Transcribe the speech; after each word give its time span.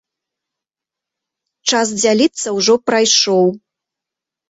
Час 1.73 1.87
дзяліцца 1.99 2.47
ўжо 2.59 2.73
прайшоў. 2.89 3.45